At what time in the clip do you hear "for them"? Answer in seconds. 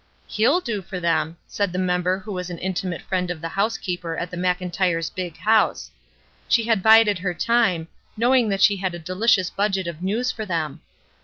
0.81-1.37, 10.31-10.81